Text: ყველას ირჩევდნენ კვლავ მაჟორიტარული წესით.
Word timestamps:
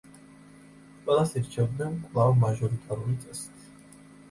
ყველას 1.09 1.35
ირჩევდნენ 1.41 2.01
კვლავ 2.07 2.35
მაჟორიტარული 2.47 3.17
წესით. 3.29 3.71